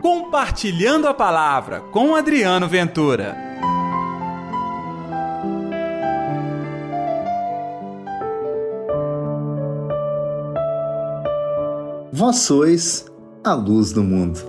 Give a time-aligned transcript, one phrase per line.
[0.00, 3.36] Compartilhando a Palavra com Adriano Ventura.
[12.12, 13.06] Vós sois
[13.42, 14.40] a luz do mundo.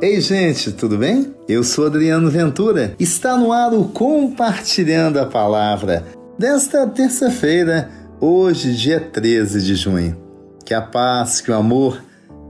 [0.00, 1.34] Ei, gente, tudo bem?
[1.48, 2.94] Eu sou Adriano Ventura.
[2.98, 6.06] Está no ar o Compartilhando a Palavra
[6.38, 7.90] desta terça-feira,
[8.20, 10.16] hoje, dia 13 de junho.
[10.64, 12.00] Que a paz, que o amor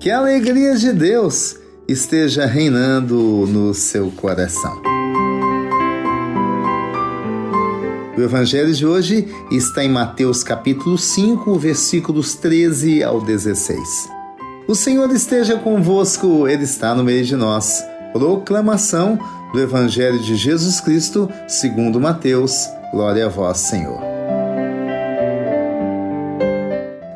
[0.00, 4.80] que a alegria de Deus esteja reinando no seu coração.
[8.16, 14.08] O evangelho de hoje está em Mateus capítulo 5, versículos 13 ao 16.
[14.66, 17.84] O Senhor esteja convosco, ele está no meio de nós.
[18.14, 19.18] Proclamação
[19.52, 22.66] do evangelho de Jesus Cristo, segundo Mateus.
[22.90, 24.09] Glória a vós, Senhor.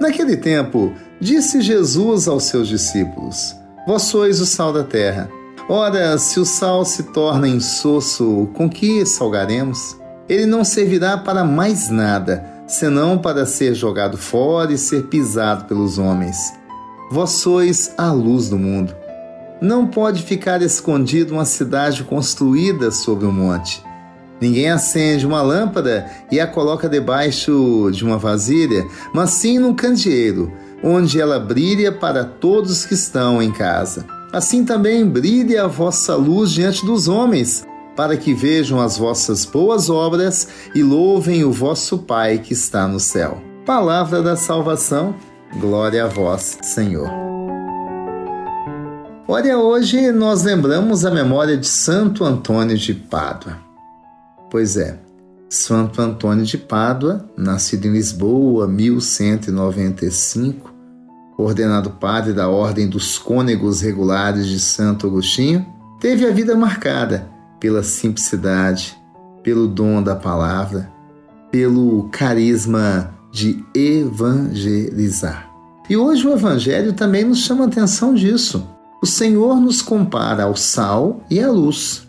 [0.05, 0.93] Naquele tempo,
[1.25, 3.56] Disse Jesus aos seus discípulos:
[3.87, 5.31] Vós sois o sal da terra.
[5.70, 9.97] Ora, se o sal se torna insosso, com que salgaremos?
[10.28, 15.97] Ele não servirá para mais nada, senão para ser jogado fora e ser pisado pelos
[15.97, 16.53] homens.
[17.11, 18.95] Vós sois a luz do mundo.
[19.62, 23.83] Não pode ficar escondido uma cidade construída sobre um monte.
[24.41, 30.53] Ninguém acende uma lâmpada e a coloca debaixo de uma vasilha, mas sim num candeeiro
[30.85, 34.05] onde ela brilha para todos que estão em casa.
[34.31, 39.89] Assim também brilhe a vossa luz diante dos homens, para que vejam as vossas boas
[39.89, 43.41] obras e louvem o vosso Pai que está no céu.
[43.65, 45.15] Palavra da salvação,
[45.59, 47.09] glória a vós, Senhor.
[49.27, 53.57] Olha, hoje nós lembramos a memória de Santo Antônio de Pádua.
[54.55, 55.00] Pois é,
[55.50, 60.72] Santo Antônio de Pádua, nascido em Lisboa, 1195,
[61.36, 65.66] ordenado padre da Ordem dos Cônegos Regulares de Santo Agostinho,
[65.98, 67.28] teve a vida marcada
[67.59, 68.97] pela simplicidade,
[69.43, 70.88] pelo dom da palavra,
[71.50, 75.50] pelo carisma de evangelizar.
[75.91, 78.64] E hoje o Evangelho também nos chama a atenção disso.
[79.03, 82.03] O Senhor nos compara ao sal e à luz.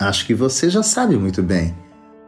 [0.00, 1.76] Acho que você já sabe muito bem.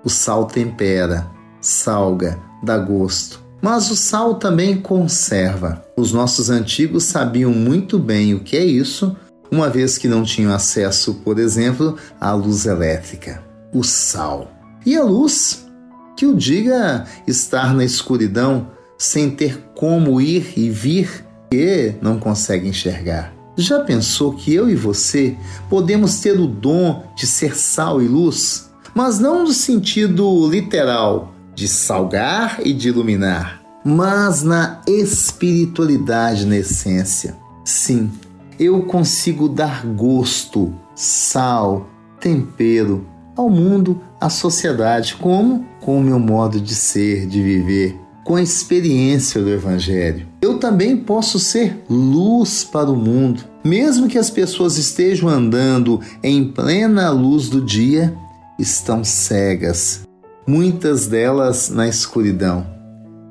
[0.04, 1.26] O sal tempera,
[1.58, 3.40] salga, dá gosto.
[3.62, 5.82] Mas o sal também conserva.
[5.96, 9.16] Os nossos antigos sabiam muito bem o que é isso,
[9.50, 13.42] uma vez que não tinham acesso, por exemplo, à luz elétrica.
[13.72, 14.50] O sal.
[14.84, 15.66] E a luz?
[16.14, 18.68] Que o diga estar na escuridão
[18.98, 23.32] sem ter como ir e vir e não consegue enxergar.
[23.56, 25.36] Já pensou que eu e você
[25.68, 28.70] podemos ter o dom de ser sal e luz?
[28.94, 37.36] Mas não no sentido literal, de salgar e de iluminar, mas na espiritualidade, na essência.
[37.64, 38.10] Sim,
[38.58, 41.88] eu consigo dar gosto, sal,
[42.20, 48.36] tempero ao mundo, à sociedade, como com o meu modo de ser, de viver, com
[48.36, 50.26] a experiência do Evangelho.
[50.40, 56.44] Eu também posso ser luz para o mundo, mesmo que as pessoas estejam andando em
[56.44, 58.14] plena luz do dia,
[58.58, 60.02] estão cegas,
[60.46, 62.66] muitas delas na escuridão.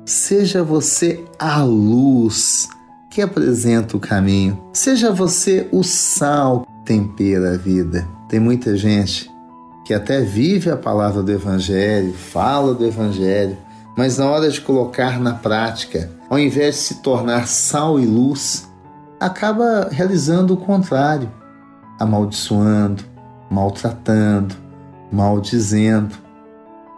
[0.04, 2.68] Seja você a luz
[3.10, 4.58] que apresenta o caminho.
[4.72, 8.08] Seja você o sal que tempera a vida.
[8.28, 9.30] Tem muita gente
[9.84, 13.56] que até vive a palavra do Evangelho, fala do Evangelho,
[13.96, 18.68] mas na hora de colocar na prática, ao invés de se tornar sal e luz,
[19.20, 21.30] acaba realizando o contrário,
[21.98, 23.04] amaldiçoando,
[23.50, 24.54] maltratando,
[25.10, 26.22] maldizendo,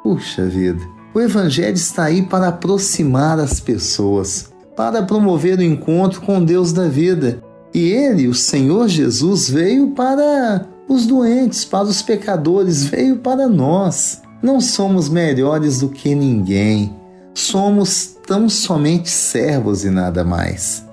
[0.04, 6.44] Puxa vida, o Evangelho está aí para aproximar as pessoas, para promover o encontro com
[6.44, 7.42] Deus da vida.
[7.72, 14.20] E ele, o Senhor Jesus, veio para os doentes, para os pecadores, veio para nós.
[14.44, 16.94] Não somos melhores do que ninguém.
[17.32, 20.84] Somos tão somente servos e nada mais.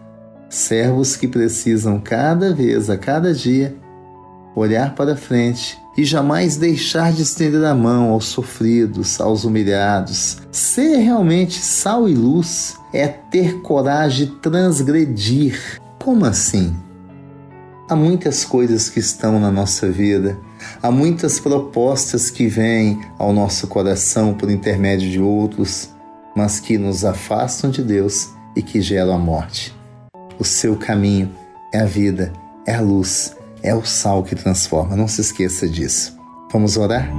[0.50, 3.76] Servos que precisam cada vez, a cada dia,
[4.56, 10.38] olhar para frente e jamais deixar de estender a mão aos sofridos, aos humilhados.
[10.50, 15.60] Ser realmente sal e luz é ter coragem de transgredir.
[16.02, 16.74] Como assim?
[17.90, 20.40] Há muitas coisas que estão na nossa vida,
[20.82, 25.90] há muitas propostas que vêm ao nosso coração por intermédio de outros,
[26.36, 29.76] mas que nos afastam de Deus e que geram a morte.
[30.40, 31.32] O seu caminho
[31.74, 32.32] é a vida,
[32.66, 36.18] é a luz é o sal que transforma, não se esqueça disso.
[36.52, 37.10] Vamos orar?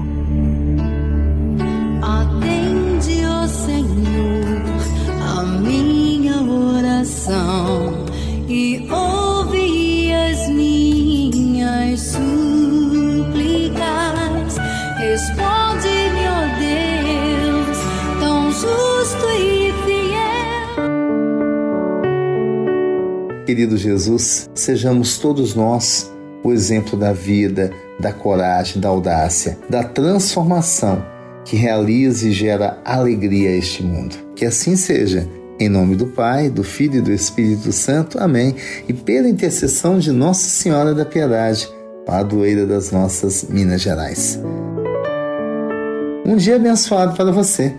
[23.44, 26.12] Querido Jesus, sejamos todos nós
[26.44, 31.04] o exemplo da vida, da coragem, da audácia, da transformação
[31.44, 34.16] que realiza e gera alegria a este mundo.
[34.36, 35.28] Que assim seja.
[35.58, 38.18] Em nome do Pai, do Filho e do Espírito Santo.
[38.18, 38.54] Amém.
[38.88, 41.68] E pela intercessão de Nossa Senhora da Piedade,
[42.06, 44.40] padroeira das nossas Minas Gerais.
[46.24, 47.74] Um dia abençoado para você.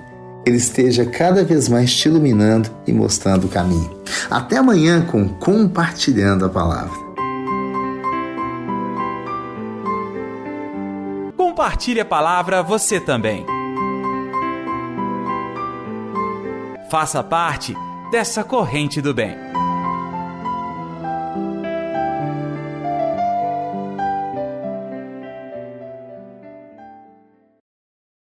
[0.46, 4.02] Ele esteja cada vez mais te iluminando e mostrando o caminho.
[4.30, 7.04] Até amanhã com Compartilhando a Palavra.
[11.38, 13.46] Compartilhe a palavra você também.
[16.90, 17.76] Faça parte
[18.12, 19.53] dessa corrente do bem.